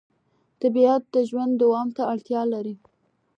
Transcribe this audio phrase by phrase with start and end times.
[0.61, 2.75] طبیعت د ژوند دوام ته اړتیا لري